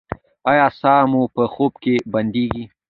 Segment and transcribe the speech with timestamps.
[0.51, 2.63] ایا ساه مو په خوب کې بندیږي؟